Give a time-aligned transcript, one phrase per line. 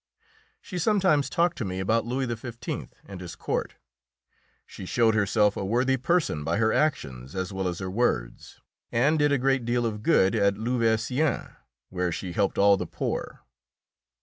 [0.61, 2.89] She sometimes talked to me about Louis XV.
[3.05, 3.75] and his court.
[4.65, 8.59] She showed herself a worthy person by her actions as well as her words,
[8.91, 11.51] and did a great deal of good at Louveciennes,
[11.89, 13.41] where she helped all the poor.